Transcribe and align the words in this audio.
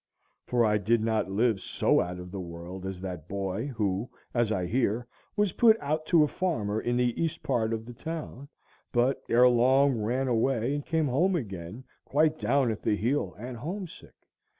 For 0.47 0.65
I 0.65 0.79
did 0.79 0.99
not 1.01 1.29
live 1.29 1.61
so 1.61 1.99
out 2.01 2.17
of 2.17 2.31
the 2.31 2.39
world 2.41 2.87
as 2.87 3.01
that 3.01 3.27
boy 3.27 3.67
who, 3.67 4.09
as 4.33 4.51
I 4.51 4.65
hear, 4.65 5.05
was 5.35 5.51
put 5.51 5.79
out 5.79 6.07
to 6.07 6.23
a 6.23 6.27
farmer 6.27 6.81
in 6.81 6.97
the 6.97 7.21
east 7.21 7.43
part 7.43 7.71
of 7.71 7.85
the 7.85 7.93
town, 7.93 8.49
but 8.91 9.21
ere 9.29 9.47
long 9.47 9.95
ran 10.01 10.27
away 10.27 10.73
and 10.73 10.83
came 10.83 11.05
home 11.07 11.35
again, 11.35 11.83
quite 12.03 12.39
down 12.39 12.71
at 12.71 12.81
the 12.81 12.95
heel 12.97 13.35
and 13.37 13.57
homesick. 13.57 14.15